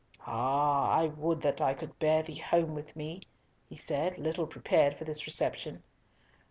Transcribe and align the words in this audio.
"Ah 0.25 0.89
I 0.89 1.05
would 1.09 1.43
that 1.43 1.61
I 1.61 1.75
could 1.75 1.99
bear 1.99 2.23
thee 2.23 2.39
home 2.39 2.73
with 2.73 2.95
me," 2.95 3.21
he 3.69 3.75
said, 3.75 4.17
little 4.17 4.47
prepared 4.47 4.97
for 4.97 5.03
this 5.05 5.27
reception. 5.27 5.83